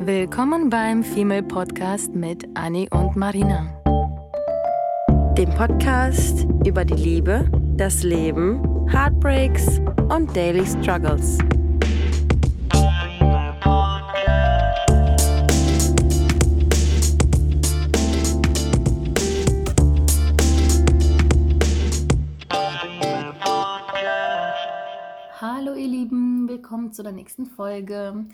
[0.00, 3.66] Willkommen beim Female Podcast mit Annie und Marina.
[5.36, 11.38] Dem Podcast über die Liebe, das Leben, Heartbreaks und Daily Struggles.
[25.40, 28.26] Hallo ihr Lieben, willkommen zu der nächsten Folge.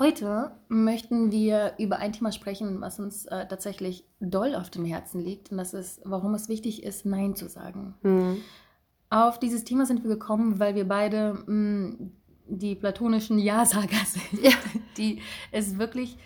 [0.00, 5.20] Heute möchten wir über ein Thema sprechen, was uns äh, tatsächlich doll auf dem Herzen
[5.20, 5.50] liegt.
[5.52, 7.94] Und das ist, warum es wichtig ist, Nein zu sagen.
[8.02, 8.40] Mhm.
[9.10, 11.96] Auf dieses Thema sind wir gekommen, weil wir beide mh,
[12.46, 14.52] die platonischen Ja-Sager sind, Ja.
[14.96, 15.20] die
[15.52, 16.16] es wirklich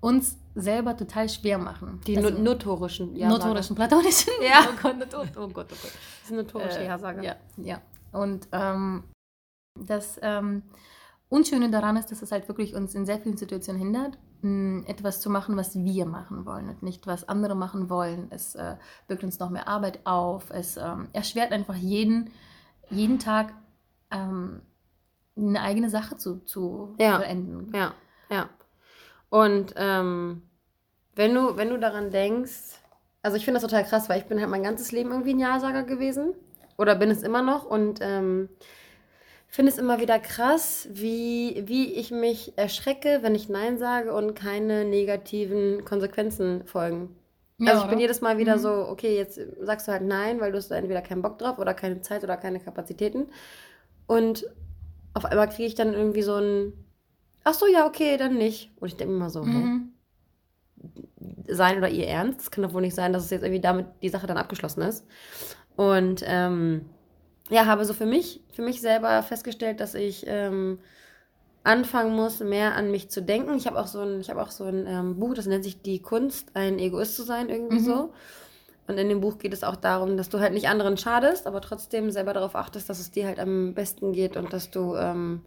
[0.00, 2.00] uns selber total schwer machen.
[2.06, 4.32] Die Also, no notorischen ja notorischen, platonischen.
[4.42, 4.66] Ja.
[4.72, 5.92] Oh Gott, notor- oh Gott, oh Gott.
[6.20, 7.22] Das sind notorische Äh, Ja-Sager.
[7.22, 7.82] Ja, ja.
[8.12, 9.04] Und ähm,
[9.74, 10.62] das ähm,
[11.30, 15.20] Unschöne daran ist, dass es halt wirklich uns in sehr vielen Situationen hindert, mh, etwas
[15.20, 18.28] zu machen, was wir machen wollen und nicht, was andere machen wollen.
[18.30, 18.76] Es äh,
[19.08, 20.50] birgt uns noch mehr Arbeit auf.
[20.50, 22.30] Es ähm, erschwert einfach jeden,
[22.90, 23.52] jeden Tag
[24.10, 24.62] ähm,
[25.36, 27.16] eine eigene Sache zu, zu Ja.
[27.18, 27.72] vollenden.
[27.74, 27.92] Ja,
[28.30, 28.48] ja.
[29.28, 30.42] Und ähm,
[31.14, 32.80] wenn, du, wenn du daran denkst,
[33.22, 35.38] also ich finde das total krass, weil ich bin halt mein ganzes Leben irgendwie ein
[35.40, 36.32] Ja-Sager gewesen.
[36.78, 37.64] Oder bin es immer noch.
[37.66, 38.48] Und ähm,
[39.48, 44.34] finde es immer wieder krass, wie, wie ich mich erschrecke, wenn ich Nein sage und
[44.34, 47.16] keine negativen Konsequenzen folgen.
[47.58, 48.02] Ja, also ich bin oder?
[48.02, 48.60] jedes Mal wieder Mhm.
[48.60, 51.58] so, okay, jetzt sagst du halt nein, weil du hast da entweder keinen Bock drauf
[51.58, 53.28] oder keine Zeit oder keine Kapazitäten.
[54.06, 54.46] Und
[55.14, 56.72] auf einmal kriege ich dann irgendwie so ein,
[57.44, 58.70] ach so, ja, okay, dann nicht.
[58.78, 59.42] Und ich denke immer so?
[59.42, 59.92] Mhm.
[61.48, 62.40] sein oder ihr Ernst?
[62.42, 64.82] Es kann doch wohl nicht sein, dass es jetzt irgendwie damit die Sache dann abgeschlossen
[64.82, 65.06] ist.
[65.76, 66.84] Und ähm,
[67.50, 70.78] ja, habe so für mich, für mich selber festgestellt, dass ich ähm,
[71.64, 73.54] anfangen muss, mehr an mich zu denken.
[73.56, 75.82] Ich habe auch so ein, ich habe auch so ein ähm, Buch, das nennt sich
[75.82, 77.84] Die Kunst, ein Egoist zu sein, irgendwie Mhm.
[77.84, 78.12] so.
[78.86, 81.60] Und in dem Buch geht es auch darum, dass du halt nicht anderen schadest, aber
[81.60, 85.42] trotzdem selber darauf achtest, dass es dir halt am besten geht und dass du ähm,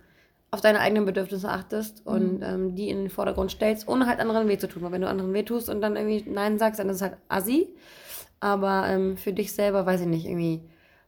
[0.52, 4.47] auf deine eigenen Bedürfnisse achtest und ähm, die in den Vordergrund stellst, ohne halt anderen
[4.47, 4.84] weh zu tun.
[4.84, 7.18] Weil wenn du anderen weh tust und dann irgendwie Nein sagst, dann ist es halt
[7.30, 7.74] assi.
[8.40, 10.62] Aber ähm, für dich selber, weiß ich nicht, irgendwie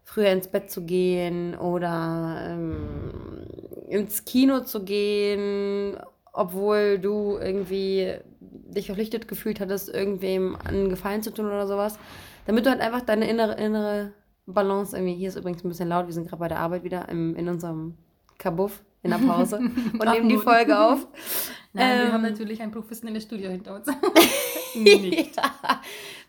[0.04, 3.48] früher ins Bett zu gehen oder ähm,
[3.88, 5.98] ins Kino zu gehen,
[6.34, 11.98] obwohl du irgendwie dich verpflichtet gefühlt hattest, irgendwem einen Gefallen zu tun oder sowas.
[12.46, 14.12] Damit du halt einfach deine innere, innere
[14.46, 17.08] Balance irgendwie, hier ist übrigens ein bisschen laut, wir sind gerade bei der Arbeit wieder
[17.10, 17.94] im, in unserem
[18.38, 19.58] Kabuff in der Pause
[20.00, 20.38] und nehmen die.
[20.38, 21.08] Folge auf.
[21.74, 22.12] Nein, wir Ähm.
[22.14, 23.88] haben natürlich ein professionelles Studio hinter uns.
[24.76, 25.82] ja,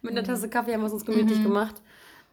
[0.02, 1.44] mit einer Tasse Kaffee haben wir es uns gemütlich Mhm.
[1.44, 1.74] gemacht.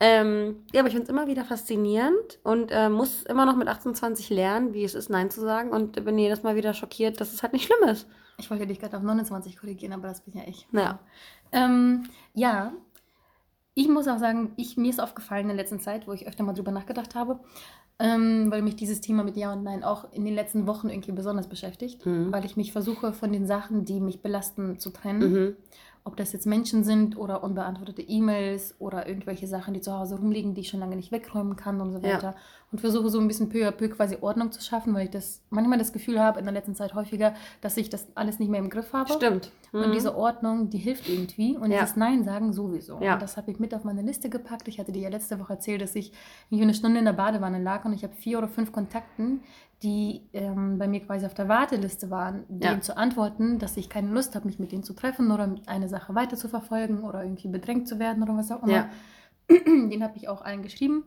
[0.04, 3.68] Ähm, ja, aber ich finde es immer wieder faszinierend und äh, muss immer noch mit
[3.68, 7.32] 28 lernen, wie es ist, Nein zu sagen und bin jedes Mal wieder schockiert, dass
[7.34, 8.08] es halt nicht schlimm ist.
[8.40, 10.68] Ich wollte dich gerade auf 29 korrigieren, aber das bin ja ich.
[10.72, 10.98] Ja.
[11.52, 12.74] Ähm, ja,
[13.76, 16.44] ich muss auch sagen, ich, mir ist aufgefallen in der letzten Zeit, wo ich öfter
[16.44, 17.40] mal drüber nachgedacht habe,
[18.00, 21.12] ähm, weil mich dieses Thema mit Ja und Nein auch in den letzten Wochen irgendwie
[21.12, 22.32] besonders beschäftigt, Mhm.
[22.32, 25.32] weil ich mich versuche, von den Sachen, die mich belasten, zu trennen.
[25.32, 25.56] Mhm.
[26.04, 30.56] Ob das jetzt Menschen sind oder unbeantwortete E-Mails oder irgendwelche Sachen, die zu Hause rumliegen,
[30.56, 32.36] die ich schon lange nicht wegräumen kann und so Ja.
[32.72, 35.42] Und versuche so ein bisschen peu à peu quasi Ordnung zu schaffen, weil ich das
[35.50, 38.62] manchmal das Gefühl habe, in der letzten Zeit häufiger, dass ich das alles nicht mehr
[38.62, 39.12] im Griff habe.
[39.12, 39.52] Stimmt.
[39.74, 39.92] Und Mhm.
[39.92, 41.58] diese Ordnung, die hilft irgendwie.
[41.58, 41.82] Und Ja.
[41.82, 43.02] dieses Nein sagen sowieso.
[43.02, 43.16] Ja.
[43.16, 44.70] Und das habe ich mit auf meine Liste gepackt.
[44.70, 46.14] Ich hatte dir ja letzte Woche erzählt, dass ich
[46.50, 49.42] irgendwie eine Stunde in der Badewanne lag und ich habe vier oder fünf Kontakten,
[49.84, 52.82] die ähm, bei mir quasi auf der Warteliste waren, denen Ja.
[52.82, 56.16] zu antworten, dass ich keine Lust habe, mich mit denen zu treffen oder eine Sache
[56.16, 58.72] weiter zu verfolgen oder irgendwie bedrängt zu werden oder was auch immer.
[58.72, 58.90] Ja.
[59.50, 61.04] Den habe ich auch allen geschrieben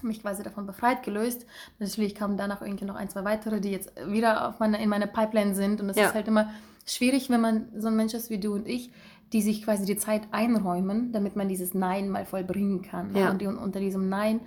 [0.00, 1.46] mich quasi davon befreit, gelöst.
[1.78, 5.54] Natürlich kamen danach irgendwie noch ein, zwei weitere, die jetzt wieder meine, in meiner Pipeline
[5.54, 5.80] sind.
[5.80, 6.06] Und es Ja.
[6.06, 6.50] ist halt immer
[6.86, 8.90] schwierig, wenn man so ein Mensch ist wie du und ich,
[9.32, 13.14] die sich quasi die Zeit einräumen, damit man dieses Nein mal vollbringen kann.
[13.14, 13.30] Ja.
[13.30, 14.40] Und unter diesem Nein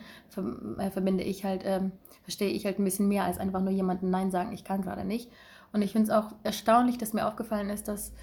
[0.79, 1.91] äh, verbinde ich halt, ähm,
[2.23, 5.05] verstehe ich halt ein bisschen mehr als einfach nur jemandem Nein sagen, ich kann gerade
[5.05, 5.31] nicht.
[5.73, 8.13] Und ich finde es auch erstaunlich, dass mir aufgefallen ist, dass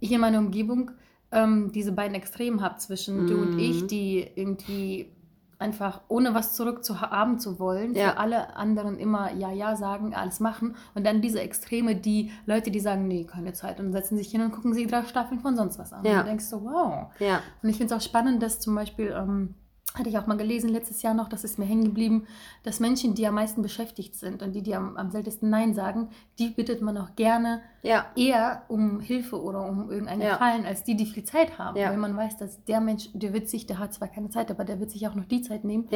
[0.00, 0.90] ich in meiner Umgebung
[1.32, 3.58] ähm, diese beiden Extremen habe zwischen du und Mhm.
[3.58, 5.12] ich, die irgendwie
[5.60, 8.10] einfach ohne was zurückzuhaben zu wollen, Ja.
[8.12, 12.70] für alle anderen immer ja, ja sagen, alles machen und dann diese Extreme, die Leute,
[12.70, 15.56] die sagen, nee, keine Zeit und setzen sich hin und gucken sich drei Staffeln von
[15.56, 16.04] sonst was an.
[16.04, 16.12] Ja.
[16.12, 17.08] Und du denkst so, wow.
[17.18, 17.40] Ja.
[17.62, 19.54] Und ich finde es auch spannend, dass zum Beispiel, ähm,
[19.94, 22.26] hatte ich auch mal gelesen letztes Jahr noch, das ist mir hängen geblieben,
[22.62, 26.10] dass Menschen, die am meisten beschäftigt sind und die, die am, am seltensten Nein sagen,
[26.38, 28.06] die bittet man auch gerne Ja.
[28.14, 30.32] eher um Hilfe oder um irgendeinen Ja.
[30.34, 31.76] Gefallen, als die, die viel Zeit haben.
[31.76, 31.90] Ja.
[31.90, 34.64] Weil man weiß, dass der Mensch, der wird sich, der hat zwar keine Zeit, aber
[34.64, 35.88] der wird sich auch noch die Zeit nehmen,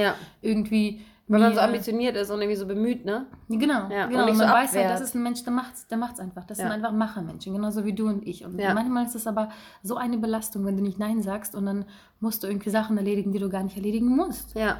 [0.42, 3.24] irgendwie Weil man so ambitioniert ist und irgendwie so bemüht, ne?
[3.48, 4.26] Genau, Ja, und genau.
[4.28, 6.44] Und so man weiß halt, das ist ein Mensch, der macht's, der macht's einfach.
[6.44, 6.64] Das Ja.
[6.64, 8.44] sind einfach Machermenschen, genauso wie du und ich.
[8.44, 8.74] Und Ja.
[8.74, 9.48] manchmal ist es aber
[9.82, 11.86] so eine Belastung, wenn du nicht Nein sagst und dann
[12.20, 14.54] musst du irgendwie Sachen erledigen, die du gar nicht erledigen musst.
[14.54, 14.76] Ja.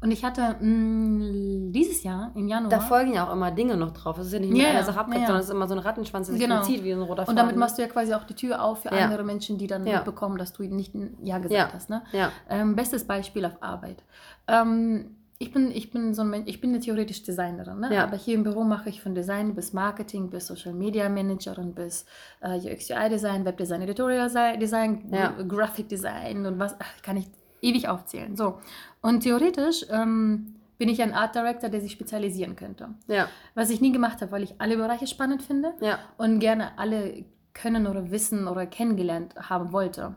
[0.00, 3.90] Und ich hatte mh, dieses Jahr, im Januar, Da folgen ja auch immer Dinge noch
[3.90, 4.18] drauf.
[4.18, 5.26] Es ist ja nicht nur Ja, eine Sache ja, ja.
[5.26, 6.62] sondern es ist immer so ein Rattenschwanz, der sich Genau.
[6.62, 7.30] zieht wie ein roter Faden.
[7.30, 9.04] und damit machst du ja quasi auch die Tür auf für Ja.
[9.04, 9.96] andere Menschen, die dann Ja.
[9.96, 11.74] mitbekommen, dass du nicht ein Ja gesagt Ja.
[11.74, 11.90] hast.
[11.90, 12.02] Ne?
[12.12, 12.30] Ja.
[12.48, 14.04] Ähm, bestes Beispiel auf Arbeit.
[14.46, 17.94] Ähm, ich bin, ich bin so ein Mensch, ich bin eine theoretisch Designerin, ne?
[17.94, 18.04] Ja.
[18.04, 22.06] aber hier im Büro mache ich von Design bis Marketing, bis Social Media Managerin, bis
[22.40, 25.30] äh, UX UI Design, Webdesign, Editorial Si- Design, Ja.
[25.38, 27.26] Gra- Graphic Design und was, ach, kann ich
[27.62, 28.34] ewig aufzählen.
[28.36, 28.58] So.
[29.00, 32.88] Und theoretisch ähm, bin ich ein Art Director, der sich spezialisieren könnte.
[33.06, 33.28] Ja.
[33.54, 35.98] Was ich nie gemacht habe, weil ich alle Bereiche spannend finde Ja.
[36.16, 37.24] und gerne alle
[37.54, 40.16] können oder wissen oder kennengelernt haben wollte.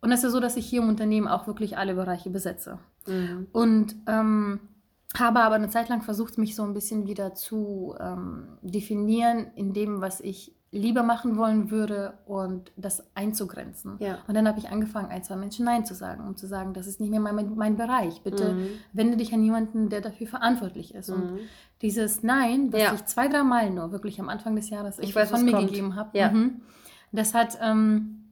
[0.00, 2.78] Und es ist so, dass ich hier im Unternehmen auch wirklich alle Bereiche besetze.
[3.06, 3.46] Mhm.
[3.52, 4.60] Und ähm,
[5.16, 9.72] habe aber eine Zeit lang versucht, mich so ein bisschen wieder zu ähm, definieren in
[9.72, 13.96] dem, was ich lieber machen wollen würde und das einzugrenzen.
[13.98, 14.18] Ja.
[14.26, 16.86] Und dann habe ich angefangen, ein, zwei Menschen Nein zu sagen, um zu sagen, das
[16.86, 18.20] ist nicht mehr mein, mein Bereich.
[18.22, 18.66] Bitte Mhm.
[18.92, 21.08] wende dich an jemanden, der dafür verantwortlich ist.
[21.08, 21.38] Und Mhm.
[21.80, 22.94] dieses Nein, was Ja.
[22.94, 25.68] ich zwei, drei Mal nur wirklich am Anfang des Jahres Ich weiß, von mir kommt.
[25.68, 26.30] gegeben habe, Ja.
[26.30, 26.60] mhm,
[27.12, 28.24] das hat, ähm,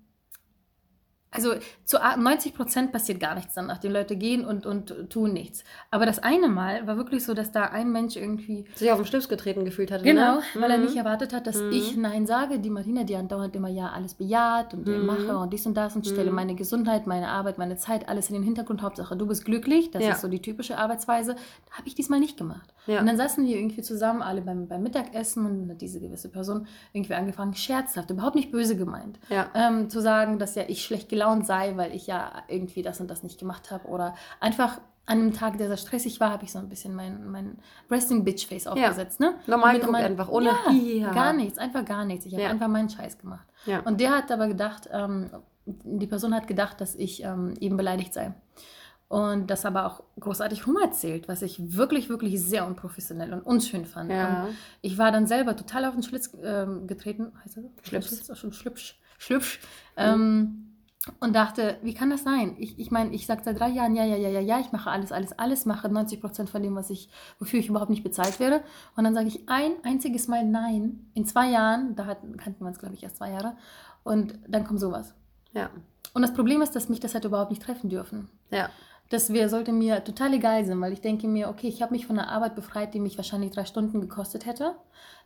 [1.34, 1.54] also
[1.84, 3.78] zu a- 90 Prozent passiert gar nichts danach.
[3.78, 5.64] Die Leute gehen und, und tun nichts.
[5.90, 9.06] Aber das eine Mal war wirklich so, dass da ein Mensch irgendwie Sich auf den
[9.06, 10.02] Schlips getreten gefühlt hat.
[10.02, 10.42] Genau, ne?
[10.54, 10.84] weil er Mhm.
[10.84, 11.72] nicht erwartet hat, dass Mhm.
[11.72, 12.58] ich Nein sage.
[12.58, 15.04] Die Martina, die andauernd immer ja alles bejaht und Mhm.
[15.06, 16.36] mache und dies und das und stelle Mhm.
[16.36, 18.82] meine Gesundheit, meine Arbeit, meine Zeit, alles in den Hintergrund.
[18.82, 19.90] Hauptsache, du bist glücklich.
[19.90, 20.12] Das Ja.
[20.12, 21.32] ist so die typische Arbeitsweise.
[21.70, 22.72] Habe ich diesmal nicht gemacht.
[22.86, 23.00] Ja.
[23.00, 26.28] Und dann saßen wir irgendwie zusammen, alle beim, beim Mittagessen und dann hat diese gewisse
[26.28, 29.46] Person irgendwie angefangen, scherzhaft, überhaupt nicht böse gemeint, Ja.
[29.54, 33.08] ähm, zu sagen, dass ja ich schlecht gelaunt sei, weil ich ja irgendwie das und
[33.08, 33.88] das nicht gemacht habe.
[33.88, 37.30] Oder einfach an einem Tag, der sehr stressig war, habe ich so ein bisschen mein,
[37.30, 37.58] mein
[37.90, 39.20] Resting Bitch Face aufgesetzt.
[39.20, 39.34] Ne?
[39.46, 41.12] Normal mein- einfach, ohne ja, Hiha.
[41.12, 42.24] Gar nichts, einfach gar nichts.
[42.26, 42.50] Ich habe Ja.
[42.50, 43.46] einfach meinen Scheiß gemacht.
[43.66, 43.80] Ja.
[43.80, 45.30] Und der hat aber gedacht, ähm,
[45.66, 48.34] die Person hat gedacht, dass ich ähm, eben beleidigt sei.
[49.08, 53.84] Und das aber auch großartig rum erzählt, was ich wirklich, wirklich sehr unprofessionell und unschön
[53.84, 54.10] fand.
[54.10, 54.44] Ja.
[54.44, 57.32] Und ich war dann selber total auf den Schlitz ähm, getreten.
[57.44, 57.64] Heißt das?
[57.86, 58.08] Schlips.
[58.08, 58.98] Schlitz, auch schon Schlüpsch.
[59.18, 59.60] Schlüpsch.
[59.96, 60.63] Ähm,
[61.20, 62.56] und dachte, wie kann das sein?
[62.58, 64.90] Ich, ich meine, ich sage seit drei Jahren, ja, ja, ja, ja, ja, ich mache
[64.90, 67.08] alles, alles, alles, mache 90 Prozent von dem, was ich,
[67.38, 68.62] wofür ich überhaupt nicht bezahlt werde.
[68.96, 72.68] Und dann sage ich ein einziges Mal Nein in zwei Jahren, da hatten, kannten wir
[72.68, 73.56] uns, glaube ich, erst zwei Jahre.
[74.02, 75.14] Und dann kommt sowas.
[75.52, 75.70] Ja.
[76.14, 78.28] Und das Problem ist, dass mich das halt überhaupt nicht treffen dürfen.
[78.50, 78.70] Ja.
[79.10, 82.06] Das wär, sollte mir total egal sein, weil ich denke mir, okay, ich habe mich
[82.06, 84.74] von einer Arbeit befreit, die mich wahrscheinlich drei Stunden gekostet hätte,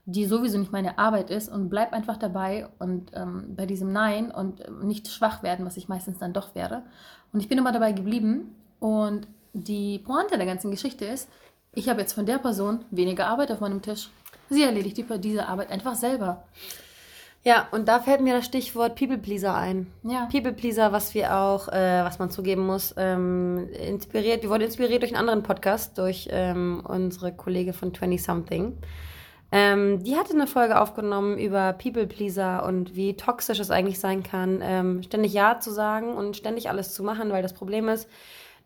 [0.04, 4.30] die sowieso nicht meine Arbeit ist und bleib einfach dabei und ähm, bei diesem Nein
[4.30, 6.82] und ähm, nicht schwach werden, was ich meistens dann doch wäre.
[7.32, 11.28] Und ich bin aber dabei geblieben und die Pointe der ganzen Geschichte ist,
[11.72, 14.10] ich habe jetzt von der Person weniger Arbeit auf meinem Tisch.
[14.50, 16.44] Sie erledigt die, diese Arbeit einfach selber.
[17.48, 19.86] Ja, und da fällt mir das Stichwort People Pleaser ein.
[20.02, 20.28] Ja.
[20.30, 25.00] People Pleaser, was wir auch, äh, was man zugeben muss, ähm, inspiriert, wir wurden inspiriert
[25.00, 28.76] durch einen anderen Podcast, durch ähm, unsere Kollege von 20 Something.
[29.50, 34.22] Ähm, die hatte eine Folge aufgenommen über People Pleaser und wie toxisch es eigentlich sein
[34.22, 38.10] kann, ähm, ständig Ja zu sagen und ständig alles zu machen, weil das Problem ist,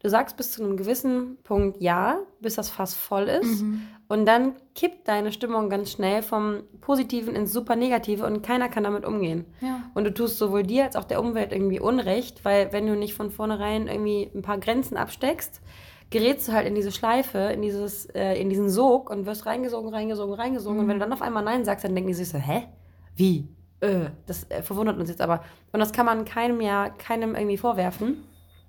[0.02, 3.62] du sagst bis zu einem gewissen Punkt Ja, bis das Fass voll ist.
[3.62, 3.82] Mhm.
[4.08, 8.84] Und dann kippt deine Stimmung ganz schnell vom Positiven ins super Negative und keiner kann
[8.84, 9.46] damit umgehen.
[9.60, 9.84] Ja.
[9.94, 13.15] Und du tust sowohl dir als auch der Umwelt irgendwie Unrecht, weil wenn du nicht
[13.15, 15.62] von vornherein irgendwie ein paar Grenzen absteckst,
[16.10, 19.94] gerätst du halt in diese Schleife, in, dieses, äh, in diesen Sog und wirst reingesogen,
[19.94, 20.79] reingesogen, reingesogen.
[20.79, 22.65] Und wenn du dann auf einmal Nein sagst, dann denken die sich so, hä?
[23.17, 23.48] Wie?
[23.81, 25.43] Äh, das äh, verwundert uns jetzt aber.
[25.72, 28.24] Und das kann man keinem ja, keinem irgendwie vorwerfen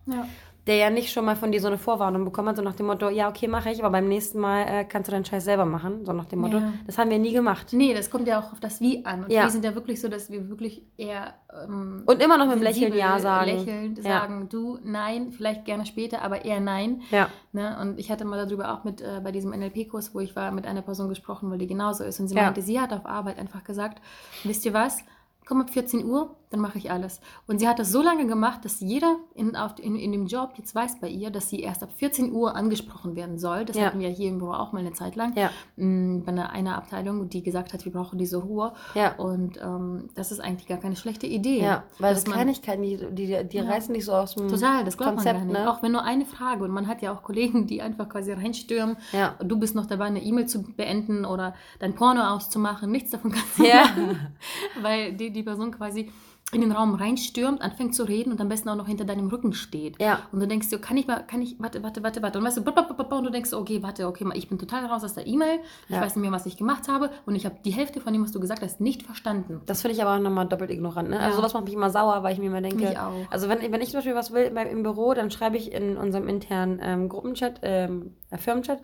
[0.05, 0.25] Ja.
[0.65, 2.85] Der ja nicht schon mal von dir so eine Vorwarnung bekommen hat, so nach dem
[2.85, 5.65] Motto, ja, okay, mache ich, aber beim nächsten Mal äh, kannst du deinen Scheiß selber
[5.65, 6.57] machen, so nach dem Motto.
[6.57, 6.73] Ja.
[6.85, 7.67] Das haben wir nie gemacht.
[7.73, 9.25] Nee, das kommt ja auch auf das Wie an.
[9.25, 9.43] Und Ja.
[9.43, 11.33] wir sind ja wirklich so, dass wir wirklich eher
[11.67, 13.51] ähm, Und immer noch mit dem Lächeln Ja sagen.
[13.51, 14.03] Lächelnd Ja.
[14.03, 17.01] sagen, du, nein, vielleicht gerne später, aber eher nein.
[17.11, 17.27] Ja.
[17.51, 17.77] Ne?
[17.81, 20.65] Und ich hatte mal darüber auch mit äh, bei diesem NLP-Kurs, wo ich war, mit
[20.65, 22.19] einer Person gesprochen, weil die genauso ist.
[22.21, 24.01] Und sie meinte, sie hat auf Arbeit einfach gesagt,
[24.43, 24.99] wisst ihr was?
[25.45, 27.19] Komm ab 14 Uhr, dann mache ich alles.
[27.47, 30.51] Und sie hat das so lange gemacht, dass jeder in, auf, in, in dem Job
[30.57, 33.65] jetzt weiß bei ihr, dass sie erst ab 14 Uhr angesprochen werden soll.
[33.65, 33.85] Das Ja.
[33.87, 35.35] hatten wir hier im Büro auch mal eine Zeit lang.
[35.35, 35.49] Ja.
[35.77, 38.73] mh, Bei einer, einer Abteilung, die gesagt hat, wir brauchen diese Ruhe.
[38.93, 39.15] Ja.
[39.15, 41.61] Und ähm, das ist eigentlich gar keine schlechte Idee.
[41.61, 43.63] Ja, weil man- Kleinigkeiten, die, die, die Ja.
[43.63, 45.65] reißen dich so aus dem Total, das glaubt Konzept, man gar nicht.
[45.65, 45.71] ne?
[45.71, 48.95] Auch wenn nur eine Frage und man hat ja auch Kollegen, die einfach quasi reinstürmen.
[49.11, 49.35] Ja.
[49.43, 52.91] Du bist noch dabei, eine E-Mail zu beenden oder dein Porno auszumachen.
[52.91, 53.83] Nichts davon kannst du Ja.
[53.85, 54.27] machen.
[54.81, 56.11] Weil die, die Person quasi
[56.55, 59.53] in den Raum reinstürmt, anfängt zu reden und am besten auch noch hinter deinem Rücken
[59.53, 59.99] steht.
[60.01, 60.19] Ja.
[60.31, 62.39] Und du denkst dir, kann ich mal, kann ich, warte, warte, warte, warte.
[62.39, 65.27] Und weißt du, und du denkst, okay, warte, okay, ich bin total raus aus der
[65.27, 65.59] E-Mail.
[65.87, 66.01] Ich Ja.
[66.01, 67.09] weiß nicht mehr, was ich gemacht habe.
[67.25, 69.61] Und ich habe die Hälfte von dem, was du gesagt hast, nicht verstanden.
[69.65, 71.09] Das finde ich aber auch nochmal doppelt ignorant.
[71.09, 71.17] Ne?
[71.19, 71.35] Also Ja.
[71.37, 73.25] sowas macht mich immer sauer, weil ich mir immer denke, Mich auch.
[73.29, 76.27] also wenn, wenn ich zum Beispiel was will im Büro, dann schreibe ich in unserem
[76.27, 78.79] internen ähm, Gruppenchat, ähm, äh, Firmenchat,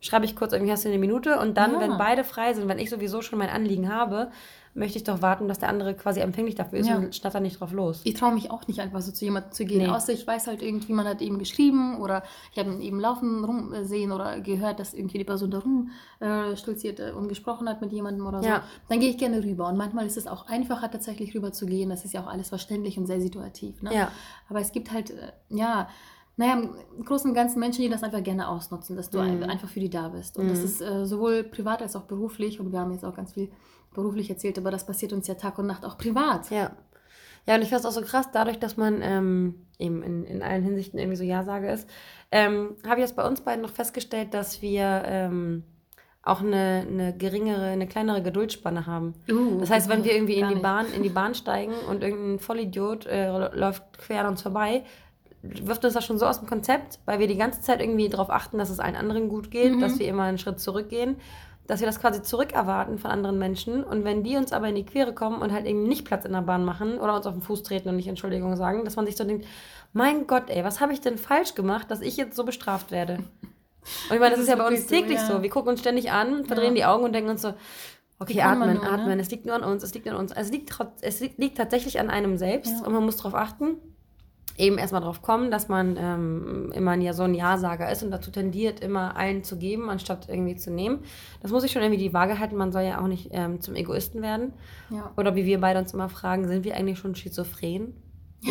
[0.00, 1.80] schreibe ich kurz, irgendwie hast du eine Minute und dann, Ja.
[1.80, 4.30] wenn beide frei sind, wenn ich sowieso schon mein Anliegen habe,
[4.74, 6.96] möchte ich doch warten, dass der andere quasi empfänglich dafür ist Ja.
[6.96, 8.00] und schnatter nicht drauf los.
[8.04, 9.82] Ich traue mich auch nicht einfach so zu jemandem zu gehen.
[9.82, 9.88] Nee.
[9.88, 13.44] Außer ich weiß halt irgendwie, man hat eben geschrieben oder ich habe ihn eben laufen
[13.44, 17.80] rumsehen oder gehört, dass irgendwie die Person da rum äh, stolziert äh, und gesprochen hat
[17.82, 18.48] mit jemandem oder so.
[18.48, 18.62] Ja.
[18.88, 19.68] Dann gehe ich gerne rüber.
[19.68, 21.90] Und manchmal ist es auch einfacher, tatsächlich rüber zu gehen.
[21.90, 23.82] Das ist ja auch alles verständlich und sehr situativ.
[23.82, 23.94] Ne?
[23.94, 24.10] Ja.
[24.48, 25.88] Aber es gibt halt, äh, ja,
[26.38, 26.54] naja,
[26.96, 29.80] im Großen und Ganzen Menschen, die das einfach gerne ausnutzen, dass du ein- einfach für
[29.80, 30.38] die da bist.
[30.38, 30.64] Und das Mhm.
[30.64, 32.58] ist äh, sowohl privat als auch beruflich.
[32.58, 33.50] Und wir haben jetzt auch ganz viel
[33.94, 36.50] beruflich erzählt, aber das passiert uns ja Tag und Nacht auch privat.
[36.50, 36.70] Ja.
[37.46, 40.42] Ja, und ich finde es auch so krass, dadurch, dass man ähm, eben in, in
[40.42, 41.88] allen Hinsichten irgendwie so Ja-Sage ist,
[42.30, 45.64] ähm, habe ich jetzt bei uns beiden noch festgestellt, dass wir ähm,
[46.22, 49.14] auch eine, eine geringere, eine kleinere Geduldsspanne haben.
[49.28, 50.54] Uh, Das heißt, wenn wir irgendwie in die.
[50.54, 54.84] Bahn, in die Bahn steigen und irgendein Vollidiot äh, läuft quer an uns vorbei,
[55.42, 58.30] wirft uns das schon so aus dem Konzept, weil wir die ganze Zeit irgendwie darauf
[58.30, 59.80] achten, dass es allen anderen gut geht, Mhm.
[59.80, 61.16] dass wir immer einen Schritt zurückgehen,
[61.66, 63.84] dass wir das quasi zurückerwarten von anderen Menschen.
[63.84, 66.32] Und wenn die uns aber in die Quere kommen und halt eben nicht Platz in
[66.32, 69.06] der Bahn machen oder uns auf den Fuß treten und nicht Entschuldigung sagen, dass man
[69.06, 69.46] sich so denkt,
[69.92, 73.14] mein Gott, ey, was habe ich denn falsch gemacht, dass ich jetzt so bestraft werde?
[74.08, 75.26] Und ich meine, das, Das ist ist ja bei uns wirklich so, täglich ja.
[75.36, 75.42] so.
[75.42, 76.82] Wir gucken uns ständig an, verdrehen Ja.
[76.82, 77.54] die Augen und denken uns so,
[78.18, 78.90] okay, atmen, nur, ne?
[78.90, 80.32] atmen, es liegt nur an uns, es liegt an uns.
[80.32, 82.86] Es liegt, es liegt tatsächlich an einem selbst Ja.
[82.86, 83.76] und man muss darauf achten,
[84.56, 88.30] eben erstmal darauf kommen, dass man ähm, immer ja so ein Ja-Sager ist und dazu
[88.30, 91.00] tendiert, immer allen zu geben, anstatt irgendwie zu nehmen.
[91.40, 93.74] Das muss ich schon irgendwie die Waage halten, man soll ja auch nicht ähm, zum
[93.74, 94.52] Egoisten werden.
[94.90, 95.12] Ja.
[95.16, 97.94] Oder wie wir beide uns immer fragen, sind wir eigentlich schon schizophren?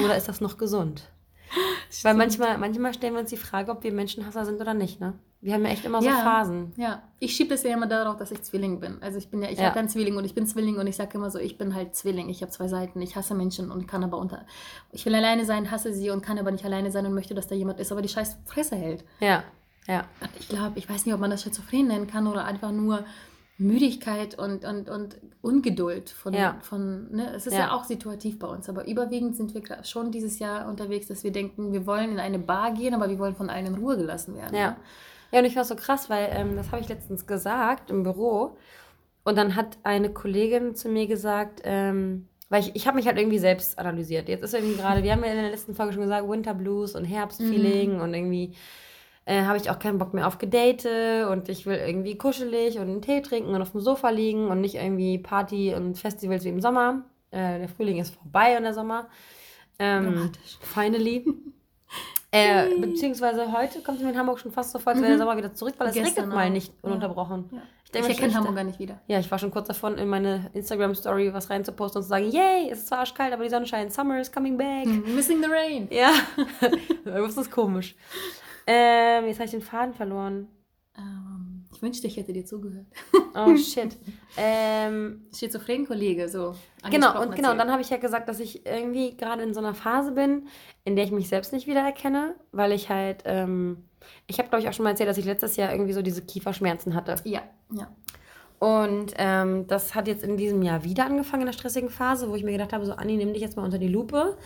[0.04, 1.10] Oder ist das noch gesund?
[2.04, 5.14] Weil manchmal, manchmal stellen wir uns die Frage, ob wir Menschenhasser sind oder nicht, ne?
[5.44, 6.18] Wir haben ja echt immer so Ja.
[6.18, 6.72] Phasen.
[6.78, 9.02] Ja, ich schiebe das ja immer darauf, dass ich Zwilling bin.
[9.02, 9.66] Also ich bin ja, ich Ja.
[9.70, 11.96] habe einen Zwilling und ich bin Zwilling und ich sage immer so, ich bin halt
[11.96, 12.30] Zwilling.
[12.30, 13.02] Ich habe zwei Seiten.
[13.02, 14.46] Ich hasse Menschen und kann aber unter.
[14.92, 17.48] Ich will alleine sein, hasse sie und kann aber nicht alleine sein und möchte, dass
[17.48, 19.04] da jemand ist, aber die scheiß Fresse hält.
[19.20, 19.44] Ja,
[19.88, 20.06] ja.
[20.40, 23.04] Ich glaube, ich weiß nicht, ob man das schizophren nennen kann oder einfach nur
[23.62, 26.58] Müdigkeit und, und, und Ungeduld von, Ja.
[26.62, 27.34] von ne?
[27.36, 27.60] es ist ja.
[27.60, 27.72] Ja.
[27.74, 31.74] auch situativ bei uns, aber überwiegend sind wir schon dieses Jahr unterwegs, dass wir denken,
[31.74, 34.56] wir wollen in eine Bar gehen, aber wir wollen von allen in Ruhe gelassen werden.
[34.56, 34.78] Ja.
[35.32, 38.58] Ja, und ich war so krass, weil ähm, das habe ich letztens gesagt im Büro.
[39.24, 43.18] Und dann hat eine Kollegin zu mir gesagt, ähm, weil ich, ich habe mich halt
[43.18, 44.28] irgendwie selbst analysiert.
[44.28, 46.96] Jetzt ist irgendwie gerade, wir haben ja in der letzten Folge schon gesagt, Winter Blues
[46.96, 48.54] und Herbstfeeling und irgendwie
[49.32, 52.90] äh, habe ich auch keinen Bock mehr auf Gedate und ich will irgendwie kuschelig und
[52.90, 56.50] einen Tee trinken und auf dem Sofa liegen und nicht irgendwie Party und Festivals wie
[56.50, 57.04] im Sommer.
[57.32, 59.08] Äh, der Frühling ist vorbei und der Sommer.
[59.80, 60.58] Ähm, Dramatisch.
[60.62, 61.26] finally.
[62.34, 65.18] Äh, beziehungsweise heute kommt es mir in Hamburg schon fast so vor, als wäre der
[65.18, 66.50] Sommer wieder zurück, weil es Gestern regnet mal auch.
[66.50, 67.50] nicht ununterbrochen.
[67.52, 67.58] Ja.
[67.58, 69.02] Ich Ich, denke mir erkenne Hamburg gar nicht wieder.
[69.08, 72.70] Ja, ich war schon kurz davon, in meine Instagram-Story was reinzuposten und zu sagen, yay,
[72.72, 74.86] es ist zwar arschkalt, aber die Sonne scheint, summer is coming back.
[74.88, 75.90] Missing the rain.
[75.92, 76.12] Ja,
[77.04, 77.98] das ist komisch.
[78.68, 80.48] Ähm, jetzt habe ich den Faden verloren.
[80.98, 82.86] Ähm, ich wünschte, ich hätte dir zugehört.
[83.34, 83.98] Oh, shit.
[84.38, 86.56] ähm, Schizophren-Kollege, so.
[86.90, 89.74] Genau, und genau, dann habe ich ja gesagt, dass ich irgendwie gerade in so einer
[89.74, 90.48] Phase bin,
[90.84, 93.86] in der ich mich selbst nicht wiedererkenne, weil ich halt, ähm,
[94.28, 96.22] ich habe glaube ich auch schon mal erzählt, dass ich letztes Jahr irgendwie so diese
[96.24, 97.16] Kieferschmerzen hatte.
[97.24, 97.42] Ja,
[97.72, 97.88] ja.
[98.62, 102.36] Und ähm, das hat jetzt in diesem Jahr wieder angefangen in der stressigen Phase, wo
[102.36, 104.38] ich mir gedacht habe, so Anni, nimm dich jetzt mal unter die Lupe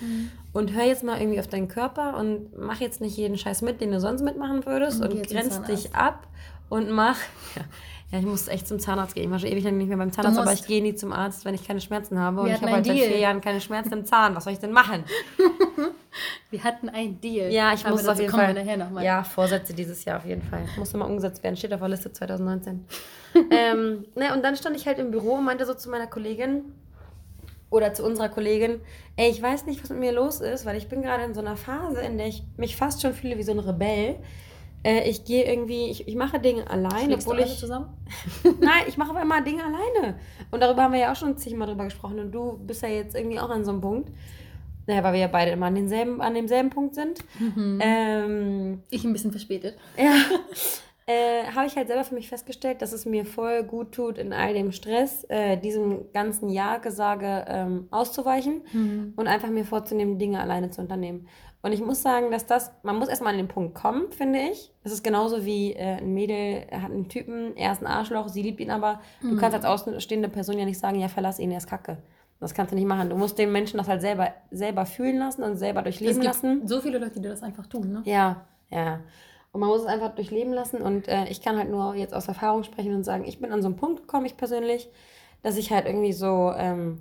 [0.53, 3.81] und hör jetzt mal irgendwie auf deinen Körper und mach jetzt nicht jeden Scheiß mit,
[3.81, 6.27] den du sonst mitmachen würdest Und und, grenz dich ab
[6.69, 7.17] und mach.
[7.57, 7.63] Ja,
[8.11, 9.25] ja, ich muss echt zum Zahnarzt gehen.
[9.25, 11.43] Ich war schon ewig lang nicht mehr beim Zahnarzt, aber ich gehe nie zum Arzt,
[11.43, 12.41] wenn ich keine Schmerzen habe.
[12.41, 14.35] Und Wir ich hatten habe halt seit vier Jahren keine Schmerzen im Zahn.
[14.35, 15.03] Was soll ich denn machen?
[16.49, 17.51] Wir hatten einen Deal.
[17.51, 18.53] Ja, ich Aber muss auf jeden Fall.
[18.53, 19.03] nachher nochmal.
[19.03, 20.63] Ja, Vorsätze dieses Jahr auf jeden Fall.
[20.77, 21.57] Muss immer umgesetzt werden.
[21.57, 22.85] Steht auf der Liste 2019.
[23.51, 26.61] ähm, ne, und dann stand ich halt im Büro und meinte so zu meiner Kollegin
[27.69, 28.79] oder zu unserer Kollegin,
[29.17, 31.41] ey, ich weiß nicht, was mit mir los ist, weil ich bin gerade in so
[31.41, 34.17] einer Phase, in der ich mich fast schon fühle wie so ein Rebell.
[34.85, 37.57] Äh, ich gehe irgendwie, ich, ich mache Dinge allein, Schlägst du obwohl alle ich.
[37.59, 37.87] zusammen?
[38.43, 40.15] Nein, ich mache aber immer Dinge alleine.
[40.51, 42.19] Und darüber haben wir ja auch schon zigmal drüber gesprochen.
[42.19, 44.11] Und du bist ja jetzt irgendwie auch an so einem Punkt.
[44.87, 47.17] Naja, weil wir ja beide immer an, denselben, an demselben Punkt sind.
[47.39, 47.79] Mhm.
[47.81, 49.75] Ähm, Ich ein bisschen verspätet.
[49.97, 50.13] ja,
[51.07, 54.33] äh, habe ich halt selber für mich festgestellt, dass es mir voll gut tut, in
[54.33, 59.13] all dem Stress, äh, diesem ganzen Ja-Gesage ähm, auszuweichen Mhm.
[59.15, 61.27] und einfach mir vorzunehmen, Dinge alleine zu unternehmen.
[61.61, 64.71] Und ich muss sagen, dass das, man muss erstmal an den Punkt kommen, finde ich.
[64.83, 68.43] Das ist genauso wie äh, ein Mädel hat einen Typen, er ist ein Arschloch, sie
[68.43, 69.01] liebt ihn aber.
[69.21, 69.37] Du Mhm.
[69.37, 71.97] kannst als außenstehende Person ja nicht sagen, ja, verlass ihn, er ist kacke.
[72.39, 73.09] Das kannst du nicht machen.
[73.09, 76.27] Du musst den Menschen das halt selber, selber fühlen lassen und selber durchleben es gibt
[76.27, 76.67] lassen.
[76.67, 78.01] So viele Leute, die das einfach tun, ne?
[78.05, 78.99] Ja, ja.
[79.51, 80.81] Und man muss es einfach durchleben lassen.
[80.81, 83.61] Und äh, ich kann halt nur jetzt aus Erfahrung sprechen und sagen, ich bin an
[83.61, 84.89] so einen Punkt gekommen, ich persönlich,
[85.43, 86.99] dass ich halt irgendwie so ähm,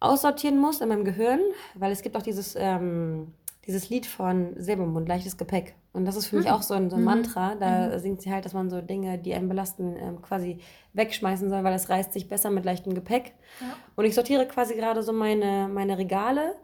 [0.00, 1.40] aussortieren muss in meinem Gehirn,
[1.74, 3.32] weil es gibt auch dieses, ähm,
[3.66, 5.74] dieses Lied von Silbermond, leichtes Gepäck.
[5.92, 6.52] Und das ist für mich Hm.
[6.54, 7.06] auch so ein, so ein Mhm.
[7.06, 7.54] Mantra.
[7.56, 7.98] Da Mhm.
[7.98, 10.58] singt sie halt, dass man so Dinge, die einen belasten, ähm, quasi
[10.94, 13.32] wegschmeißen soll, weil es reißt sich besser mit leichtem Gepäck.
[13.60, 13.66] Ja.
[13.96, 16.54] Und ich sortiere quasi gerade so meine, meine Regale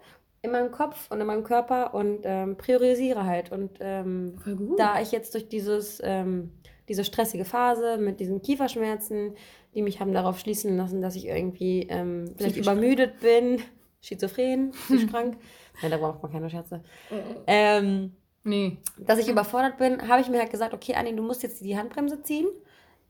[0.43, 3.51] in meinem Kopf und in meinem Körper und ähm, priorisiere halt.
[3.51, 4.37] Und ähm,
[4.79, 6.53] da ich jetzt durch dieses, ähm,
[6.89, 9.35] diese stressige Phase mit diesen Kieferschmerzen,
[9.75, 13.61] die mich haben darauf schließen lassen, dass ich irgendwie ähm, vielleicht übermüdet bin,
[14.01, 15.37] schizophren, psychisch krank.
[15.83, 16.83] Nein, da braucht man keine Scherze.
[17.47, 18.13] Ähm,
[18.47, 18.77] Nee.
[18.99, 21.79] dass ich überfordert bin, habe ich mir halt gesagt, okay, Anni, du musst jetzt die
[21.79, 22.47] Handbremse ziehen.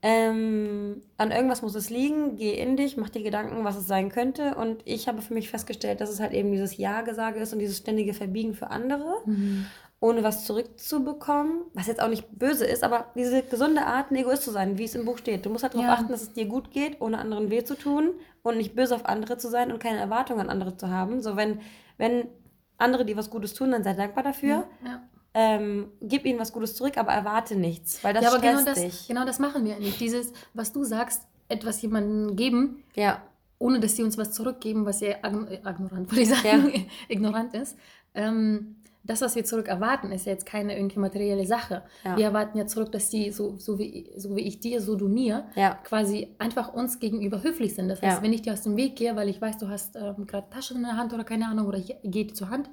[0.06, 4.10] Ähm, an irgendwas muss es liegen, geh in dich, mach dir Gedanken, was es sein
[4.10, 4.54] könnte.
[4.54, 7.78] Und ich habe für mich festgestellt, dass es halt eben dieses Ja-Gesage ist und dieses
[7.78, 9.64] ständige Verbiegen für andere, Mhm.
[10.04, 11.62] Ohne was zurückzubekommen.
[11.72, 14.84] Was jetzt auch nicht böse ist, aber diese gesunde Art, ein Egoist zu sein, wie
[14.84, 15.46] es im Buch steht.
[15.46, 15.94] Du musst halt darauf Ja.
[15.94, 18.10] achten, dass es dir gut geht, ohne anderen weh zu tun
[18.42, 21.22] und nicht böse auf andere zu sein und keine Erwartungen an andere zu haben.
[21.22, 21.60] So, wenn,
[21.96, 22.28] wenn
[22.76, 25.02] andere dir was Gutes tun, dann sei dankbar dafür Ja.
[25.32, 28.74] ähm, gib ihnen was Gutes zurück, aber erwarte nichts, weil das ja, aber genau das,
[28.80, 29.08] dich.
[29.08, 30.00] genau das machen wir nicht.
[30.00, 33.22] Dieses, was du sagst, etwas jemandem geben, Ja,
[33.58, 37.76] ohne dass sie uns was zurückgeben, was ja äh, ignorant, würde ich sagen, ignorant ist.
[38.14, 41.82] Ähm, das, was wir zurück erwarten, ist ja jetzt keine irgendwie materielle Sache.
[42.04, 42.16] Ja.
[42.16, 45.08] Wir erwarten ja zurück, dass sie, so, so, wie, so wie ich dir, so du
[45.08, 47.88] mir, ja, quasi einfach uns gegenüber höflich sind.
[47.88, 48.22] Das heißt, Ja.
[48.22, 50.78] wenn ich dir aus dem Weg gehe, weil ich weiß, du hast ähm, gerade Taschen
[50.78, 52.70] in der Hand oder keine Ahnung, oder ich gehe zur Hand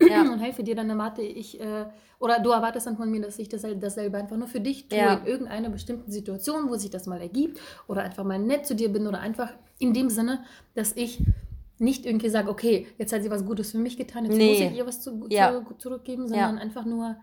[0.00, 0.22] Ja.
[0.22, 1.84] und helfe dir, dann erwarte ich, äh,
[2.18, 4.98] oder du erwartest dann von mir, dass ich das, dasselbe einfach nur für dich tue,
[4.98, 8.90] in irgendeiner bestimmten Situation, wo sich das mal ergibt, oder einfach mal nett zu dir
[8.90, 11.22] bin, oder einfach in dem Sinne, dass ich
[11.84, 14.48] nicht irgendwie sage, okay, jetzt hat sie was Gutes für mich getan, jetzt Nee.
[14.48, 15.52] muss ich ihr was zu, Ja.
[15.66, 17.16] zu, zurückgeben, sondern einfach nur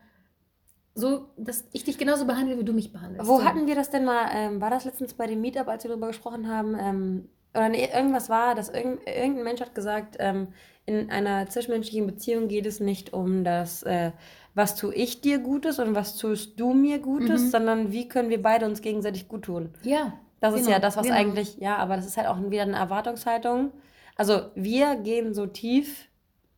[0.93, 3.27] so, dass ich dich genauso behandle, wie du mich behandelst.
[3.27, 3.45] Wo so.
[3.45, 4.25] hatten wir das denn mal?
[4.33, 6.75] Ähm, war das letztens bei dem Meetup, als wir darüber gesprochen haben?
[6.77, 10.49] Ähm, oder nee, irgendwas war, dass irgend, irgendein Mensch hat gesagt, ähm,
[10.85, 14.11] in einer zwischenmenschlichen Beziehung geht es nicht um das, äh,
[14.53, 17.49] was tue ich dir Gutes und was tust du mir Gutes, Mhm.
[17.49, 19.69] sondern wie können wir beide uns gegenseitig gut tun.
[19.83, 20.13] Ja.
[20.41, 21.17] Das ist genau, ja das, was genau.
[21.17, 23.71] eigentlich, ja, aber das ist halt auch wieder eine Erwartungshaltung.
[24.15, 26.07] Also wir gehen so tief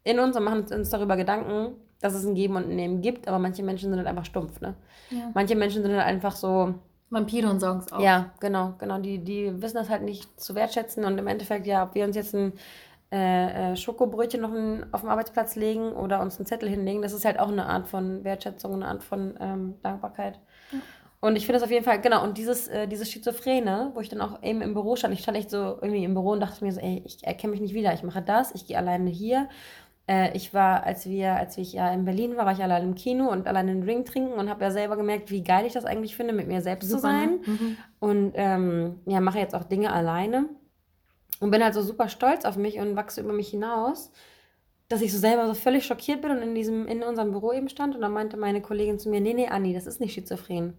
[0.03, 3.27] in uns und machen uns darüber Gedanken, dass es ein Geben und ein Nehmen gibt,
[3.27, 4.75] aber manche Menschen sind halt einfach stumpf, ne?
[5.09, 5.31] Ja.
[5.33, 6.75] Manche Menschen sind halt einfach so,
[7.09, 8.01] Vampire und Songs auch.
[8.01, 11.83] ja, genau, genau, die, die wissen das halt nicht zu wertschätzen und im Endeffekt, ja,
[11.83, 12.53] ob wir uns jetzt ein
[13.11, 17.13] äh, äh, Schokobrötchen auf den, auf dem Arbeitsplatz legen oder uns einen Zettel hinlegen, das
[17.13, 20.39] ist halt auch eine Art von Wertschätzung, eine Art von ähm, Dankbarkeit.
[20.71, 20.79] Ja.
[21.23, 24.09] Und ich finde das auf jeden Fall, genau, und dieses, äh, dieses Schizophrene, wo ich
[24.09, 26.65] dann auch eben im Büro stand, ich stand echt so irgendwie im Büro und dachte
[26.65, 29.47] mir so, ey, ich erkenne mich nicht wieder, ich mache das, ich gehe alleine hier.
[30.05, 32.95] Äh, ich war, als wir, als ich ja in Berlin war, war ich allein im
[32.95, 35.85] Kino und allein einen Drink trinken und habe ja selber gemerkt, wie geil ich das
[35.85, 37.29] eigentlich finde, mit mir selbst zu Super, sein.
[37.29, 37.39] ne?
[37.45, 37.77] Mhm.
[38.01, 40.49] Und ähm, ja, mache jetzt auch Dinge alleine
[41.39, 44.11] und bin halt so super stolz auf mich und wachse über mich hinaus,
[44.89, 47.69] dass ich so selber so völlig schockiert bin und in diesem, in unserem Büro eben
[47.69, 50.77] stand und dann meinte meine Kollegin zu mir, nee, nee, Anni, das ist nicht schizophren.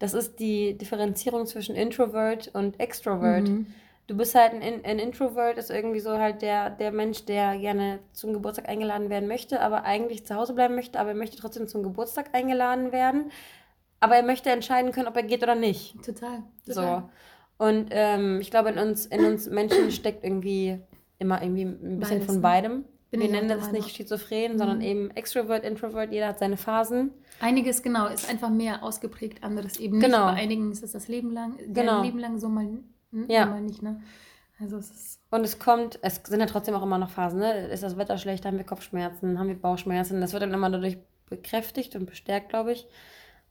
[0.00, 3.48] Das ist die Differenzierung zwischen Introvert und Extrovert.
[3.48, 3.66] Mhm.
[4.06, 8.00] Du bist halt ein, ein Introvert, ist irgendwie so halt der, der Mensch, der gerne
[8.12, 11.68] zum Geburtstag eingeladen werden möchte, aber eigentlich zu Hause bleiben möchte, aber er möchte trotzdem
[11.68, 13.30] zum Geburtstag eingeladen werden.
[14.00, 15.94] Aber er möchte entscheiden können, ob er geht oder nicht.
[16.02, 16.42] Total.
[16.64, 16.80] So.
[16.80, 17.08] total.
[17.58, 20.80] Und ähm, ich glaube, in uns, in uns Menschen steckt irgendwie
[21.18, 22.84] immer irgendwie ein bisschen Beides, von ne?
[23.10, 24.84] Bin Wir nennen das nicht schizophren, sondern Mhm.
[24.84, 27.10] eben Extrovert, Introvert, jeder hat seine Phasen.
[27.40, 30.26] Einiges genau ist einfach mehr ausgeprägt, anderes eben Genau.
[30.26, 30.34] nicht.
[30.36, 31.72] Bei einigen ist es das Leben lang, Genau.
[31.72, 32.02] genau.
[32.02, 32.68] Leben lang so mal,
[33.10, 33.46] hm, Ja.
[33.46, 33.82] mal nicht.
[33.82, 34.00] Ne?
[34.60, 37.66] Also es ist Und es kommt, es sind ja trotzdem auch immer noch Phasen, ne?
[37.68, 40.20] Ist das Wetter schlecht, haben wir Kopfschmerzen, haben wir Bauchschmerzen.
[40.20, 42.86] Das wird dann immer dadurch bekräftigt und bestärkt, glaube ich.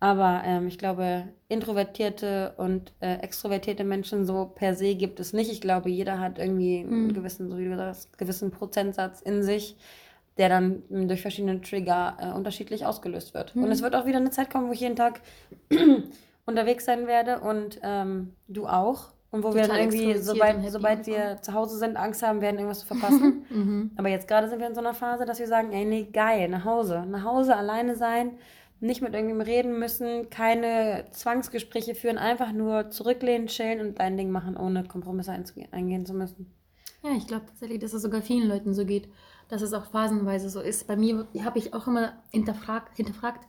[0.02, 5.52] Aber ähm, ich glaube, introvertierte und äh, extrovertierte Menschen so per se gibt es nicht.
[5.52, 7.14] Ich glaube, jeder hat irgendwie einen Mhm.
[7.14, 9.76] gewissen, so wie du gesagt hast, gewissen Prozentsatz in sich,
[10.38, 13.56] der dann ähm, durch verschiedene Trigger äh, unterschiedlich ausgelöst wird.
[13.56, 13.72] Und Mhm.
[13.72, 15.20] es wird auch wieder eine Zeit kommen, wo ich jeden Tag
[16.46, 19.10] unterwegs sein werde und ähm, du auch.
[19.32, 22.56] Und wo wir dann Total irgendwie, sobald, sobald wir zu Hause sind, Angst haben werden,
[22.56, 23.46] irgendwas zu verpassen.
[23.52, 23.92] mhm.
[23.96, 26.48] Aber jetzt gerade sind wir in so einer Phase, dass wir sagen, ey, nee, geil,
[26.50, 27.06] nach Hause.
[27.08, 28.32] Nach Hause alleine sein,
[28.82, 34.32] nicht mit irgendjemandem reden müssen, keine Zwangsgespräche führen, einfach nur zurücklehnen, chillen und dein Ding
[34.32, 35.32] machen, ohne Kompromisse
[35.72, 36.54] eingehen zu müssen.
[37.04, 39.10] Ja, ich glaube tatsächlich, dass es sogar vielen Leuten so geht,
[39.48, 40.88] dass es auch phasenweise so ist.
[40.88, 43.48] Bei mir habe ich auch immer hinterfragt, hinterfragt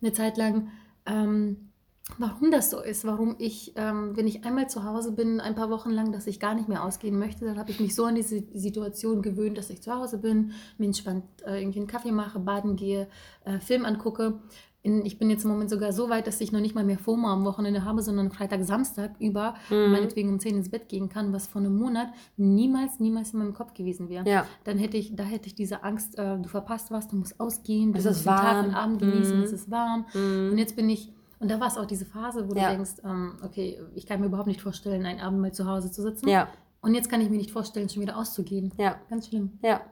[0.00, 0.70] eine Zeit lang,
[1.06, 1.72] ähm,
[2.18, 5.70] warum das so ist, warum ich, ähm, wenn ich einmal zu Hause bin, ein paar
[5.70, 8.14] Wochen lang, dass ich gar nicht mehr ausgehen möchte, dann habe ich mich so an
[8.14, 12.38] diese Situation gewöhnt, dass ich zu Hause bin, mir entspannt äh, irgendwie einen Kaffee mache,
[12.38, 13.08] baden gehe,
[13.44, 14.40] äh, Film angucke.
[14.84, 16.98] In, ich bin jetzt im Moment sogar so weit, dass ich noch nicht mal mehr
[16.98, 19.92] FOMO am Wochenende habe, sondern Freitag, Samstag über Mhm.
[19.92, 23.54] meinetwegen um 10 ins Bett gehen kann, was vor einem Monat niemals, niemals in meinem
[23.54, 24.28] Kopf gewesen wäre.
[24.28, 24.44] Ja.
[24.64, 27.92] Dann hätte ich, da hätte ich diese Angst, äh, du verpasst was, du musst ausgehen,
[27.92, 29.44] du Es musst ist den Tag und Abend genießen, Mhm.
[29.44, 30.04] es ist warm.
[30.14, 30.50] Mhm.
[30.52, 32.70] Und jetzt bin ich, und da war es auch diese Phase, wo Ja.
[32.70, 35.92] du denkst, ähm, okay, ich kann mir überhaupt nicht vorstellen, einen Abend mal zu Hause
[35.92, 36.28] zu sitzen.
[36.28, 36.48] Ja,
[36.80, 38.72] Und jetzt kann ich mir nicht vorstellen, schon wieder auszugehen.
[38.78, 38.96] ja.
[39.08, 39.52] Ganz schlimm.
[39.62, 39.82] Ja.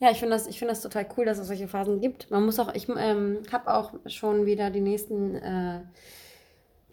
[0.00, 2.30] Ja, ich finde das, ich find das total cool, dass es solche Phasen gibt.
[2.30, 5.80] Man muss auch, ich ähm, habe auch schon wieder die nächsten äh,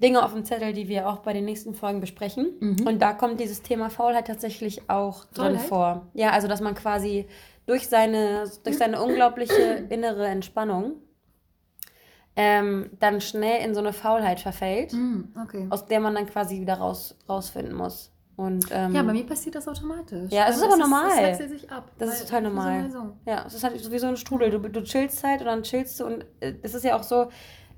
[0.02, 2.52] Dinge auf dem Zettel, die wir auch bei den nächsten Folgen besprechen.
[2.60, 2.88] Mhm.
[2.88, 5.62] Und da kommt dieses Thema Faulheit tatsächlich auch drin Faulheit?
[5.62, 6.08] vor.
[6.14, 7.28] Ja, also dass man quasi
[7.66, 9.54] durch seine, durch seine unglaubliche
[9.90, 10.96] innere Entspannung
[12.36, 15.66] ähm, dann schnell in so eine Faulheit verfällt, Mm, okay.
[15.70, 18.12] aus der man dann quasi wieder raus, rausfinden muss.
[18.38, 20.32] Und, ähm, Ja, bei mir passiert das automatisch.
[20.32, 21.10] Ja, es ist Also aber normal.
[21.12, 21.92] Es wechselt sich ab.
[21.98, 22.90] Das ist total normal.
[22.92, 23.00] So.
[23.26, 24.52] Ja, es ist halt so wie so ein Strudel.
[24.52, 27.30] Du, du chillst halt und dann chillst du und äh, es ist ja auch so,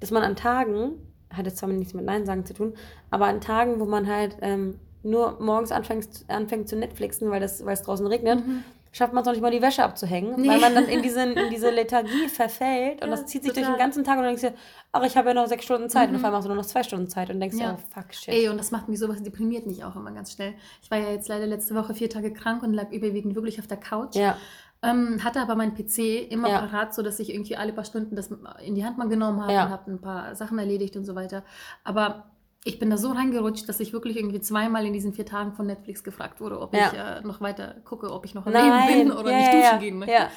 [0.02, 0.92] dass man an Tagen,
[1.34, 2.74] hat jetzt zwar nichts mit Nein sagen zu tun,
[3.10, 7.64] aber an Tagen, wo man halt ähm, nur morgens anfängt, anfängt zu Netflixen, weil, das,
[7.66, 8.64] weil es draußen regnet, Mhm.
[8.92, 10.50] Schafft man es noch nicht mal die Wäsche abzuhängen, Nee.
[10.50, 13.66] weil man dann in diese, in diese Lethargie verfällt und Ja, das zieht sich durch
[13.66, 13.78] total.
[13.78, 16.10] den ganzen Tag und dann denkst du, ach, ich habe ja noch sechs Stunden Zeit
[16.10, 16.26] und auf Mhm.
[16.26, 17.72] einmal hast du nur noch zwei Stunden Zeit und denkst Ja.
[17.74, 18.34] dir, oh fuck, shit.
[18.34, 20.54] Ey, und das macht mich sowas, deprimiert mich auch immer ganz schnell.
[20.82, 23.68] Ich war ja jetzt leider letzte Woche vier Tage krank und lag überwiegend wirklich auf
[23.68, 24.16] der Couch.
[24.16, 24.38] ja,
[24.82, 26.60] Ähm, hatte aber meinen PC immer Ja.
[26.62, 28.30] parat, so dass ich irgendwie alle paar Stunden das
[28.66, 29.66] in die Hand mal genommen habe Ja.
[29.66, 31.44] und habe ein paar Sachen erledigt und so weiter.
[31.84, 32.29] Aber
[32.66, 35.66] ich bin da so reingerutscht, dass ich wirklich irgendwie zweimal in diesen vier Tagen von
[35.66, 36.88] Netflix gefragt wurde, ob Ja.
[36.88, 39.62] ich äh, noch weiter gucke, ob ich noch am Leben bin oder ja, nicht duschen
[39.64, 39.78] ja.
[39.78, 40.14] gehen möchte.
[40.14, 40.30] Ja,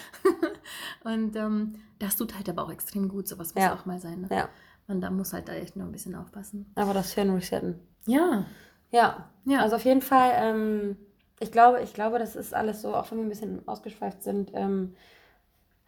[1.12, 4.22] Und ähm, das tut halt aber auch extrem gut, sowas muss auch mal sein.
[4.22, 4.28] Ne?
[4.30, 4.48] ja,
[4.86, 6.70] Und da muss halt da echt nur ein bisschen aufpassen.
[6.76, 7.80] aber das Hirn resetten.
[8.06, 8.44] Ja,
[8.90, 9.60] Ja, ja.
[9.60, 10.96] Also auf jeden Fall, ähm,
[11.40, 14.52] ich glaube, ich glaube, das ist alles so, auch wenn wir ein bisschen ausgeschweift sind,
[14.54, 14.94] ähm,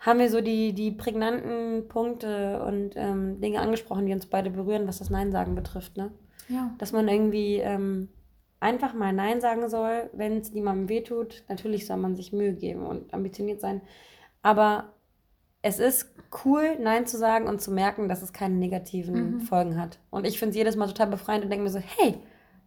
[0.00, 4.86] haben wir so die, die prägnanten Punkte und ähm, Dinge angesprochen, die uns beide berühren,
[4.88, 6.10] was das Nein sagen betrifft, ne?
[6.48, 6.70] Ja.
[6.78, 8.08] Dass man irgendwie ähm,
[8.60, 11.44] einfach mal Nein sagen soll, wenn es niemandem wehtut.
[11.48, 13.80] Natürlich soll man sich Mühe geben und ambitioniert sein.
[14.42, 14.92] Aber
[15.62, 16.10] es ist
[16.44, 19.40] cool, Nein zu sagen und zu merken, dass es keine negativen Mhm.
[19.42, 19.98] Folgen hat.
[20.10, 22.16] Und ich finde es jedes Mal total befreiend und denke mir so, hey,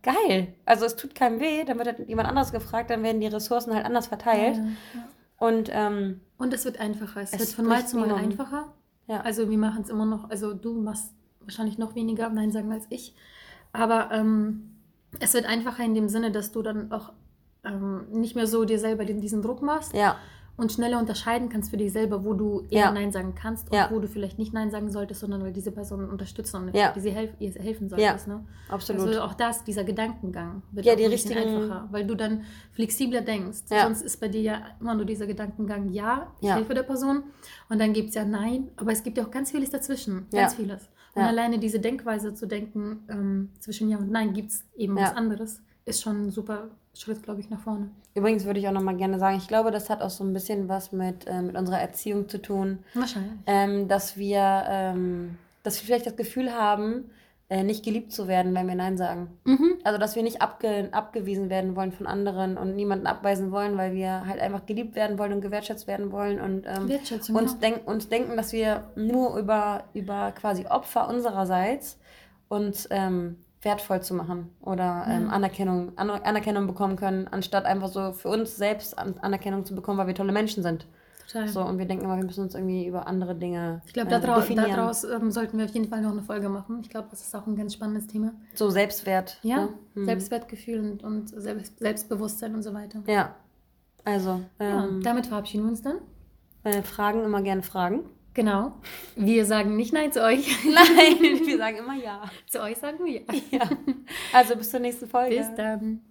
[0.01, 0.53] geil.
[0.65, 3.73] Also es tut keinem weh, dann wird halt jemand anderes gefragt, dann werden die Ressourcen
[3.75, 4.57] halt anders verteilt.
[4.57, 5.07] Ja, ja.
[5.39, 7.21] Und ähm, Und es wird einfacher.
[7.21, 8.73] Es, Es wird von Mal zu Mal einfacher.
[9.07, 12.71] ja, Also wir machen es immer noch, also du machst wahrscheinlich noch weniger Nein sagen
[12.71, 13.13] als ich.
[13.77, 14.71] Aber ähm,
[15.19, 17.13] es wird einfacher in dem Sinne, dass du dann auch
[17.63, 20.17] ähm, nicht mehr so dir selber den, diesen Druck machst ja,
[20.57, 22.91] und schneller unterscheiden kannst für dich selber, wo du eher Ja.
[22.91, 26.09] Nein sagen kannst und wo du vielleicht nicht Nein sagen solltest, sondern weil diese Person
[26.09, 26.91] unterstützen und Ja.
[26.93, 28.27] die sie helf ihr helfen solltest.
[28.27, 28.43] Ne?
[28.69, 29.07] absolut.
[29.07, 33.21] Also auch das, dieser Gedankengang wird Ja, die ein richtigen- einfacher, weil du dann flexibler
[33.21, 33.59] denkst.
[33.65, 37.23] Sonst ist bei dir ja immer nur dieser Gedankengang, ja, ich helfe der Person
[37.69, 40.53] und dann gibt es ja nein, aber es gibt ja auch ganz vieles dazwischen, ganz
[40.53, 40.57] Ja.
[40.57, 40.89] vieles.
[41.17, 41.29] Und Ja.
[41.29, 45.05] alleine diese Denkweise zu denken, ähm, zwischen ja und nein gibt es eben Ja.
[45.05, 47.89] was anderes, ist schon ein super Schritt, glaube ich, nach vorne.
[48.13, 50.33] Übrigens würde ich auch noch mal gerne sagen, ich glaube, das hat auch so ein
[50.33, 52.79] bisschen was mit, äh, mit unserer Erziehung zu tun.
[52.93, 53.31] Wahrscheinlich.
[53.47, 57.09] ähm, dass wir, ähm, dass wir vielleicht das Gefühl haben,
[57.49, 59.39] äh, nicht geliebt zu werden, wenn wir Nein sagen.
[59.45, 59.75] Mhm.
[59.83, 63.93] Also, dass wir nicht abge abgewiesen werden wollen von anderen und niemanden abweisen wollen, weil
[63.93, 66.89] wir halt einfach geliebt werden wollen und gewertschätzt werden wollen und ähm,
[67.33, 67.57] uns, ja.
[67.61, 71.97] denk uns denken, dass wir nur über, über quasi Opfer unsererseits
[72.49, 75.29] uns ähm, wertvoll zu machen oder ähm, Ja.
[75.29, 79.97] Anerkennung, An Anerkennung bekommen können, anstatt einfach so für uns selbst An Anerkennung zu bekommen,
[79.97, 80.85] weil wir tolle Menschen sind.
[81.27, 81.47] Total.
[81.49, 84.19] So, und wir denken immer, wir müssen uns irgendwie über andere Dinge Ich glaube, äh,
[84.19, 86.79] daraus, daraus ähm, sollten wir auf jeden Fall noch eine Folge machen.
[86.81, 88.33] Ich glaube, das ist auch ein ganz spannendes Thema.
[88.53, 89.37] So Selbstwert.
[89.43, 89.69] Ja, ne?
[89.95, 90.05] Mhm.
[90.05, 93.03] Selbstwertgefühl und, und Selbst, Selbstbewusstsein und so weiter.
[93.07, 93.35] Ja.
[94.05, 95.97] Also, Ja, ähm, damit verabschieden wir uns dann.
[96.63, 98.05] äh, Fragen immer gerne fragen.
[98.33, 98.73] Genau.
[99.15, 100.47] Wir sagen nicht Nein zu euch.
[100.65, 102.21] Nein, wir sagen immer ja.
[102.45, 103.21] zu euch sagen wir ja.
[103.51, 103.69] ja.
[104.31, 105.35] Also bis zur nächsten Folge.
[105.37, 106.01] Bis dann.